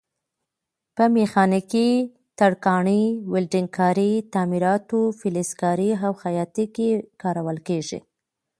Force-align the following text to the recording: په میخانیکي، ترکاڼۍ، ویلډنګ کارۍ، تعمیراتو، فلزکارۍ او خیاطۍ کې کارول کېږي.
په 0.95 1.03
میخانیکي، 1.15 1.89
ترکاڼۍ، 2.39 3.03
ویلډنګ 3.31 3.69
کارۍ، 3.77 4.13
تعمیراتو، 4.33 5.01
فلزکارۍ 5.19 5.89
او 6.05 6.11
خیاطۍ 6.21 6.65
کې 6.75 6.89
کارول 7.21 7.57
کېږي. 7.67 7.99